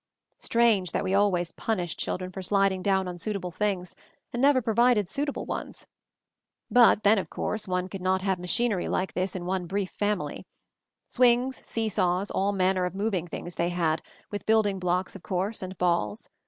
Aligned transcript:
Strange 0.39 0.93
that 0.93 1.03
we 1.03 1.13
always 1.13 1.51
punished 1.51 1.99
children 1.99 2.31
for 2.31 2.41
sliding 2.41 2.81
down 2.81 3.07
unsuitable 3.07 3.51
things 3.51 3.95
and 4.33 4.41
never 4.41 4.59
provided 4.59 5.07
suitable 5.07 5.45
ones. 5.45 5.85
But 6.71 7.03
then, 7.03 7.19
of 7.19 7.29
course, 7.29 7.67
one 7.67 7.87
could 7.87 8.01
not 8.01 8.23
have 8.23 8.39
machinery 8.39 8.87
like 8.87 9.13
this 9.13 9.35
in 9.35 9.45
one 9.45 9.67
brief 9.67 9.91
family. 9.91 10.47
Swings, 11.07 11.63
see 11.63 11.87
saws, 11.87 12.31
all 12.31 12.51
manner 12.51 12.85
of 12.85 12.95
moving 12.95 13.27
things 13.27 13.53
they 13.53 13.69
had, 13.69 14.01
with 14.31 14.47
building 14.47 14.79
blocks, 14.79 15.15
of 15.15 15.21
course, 15.21 15.61
and 15.61 15.77
balls. 15.77 16.31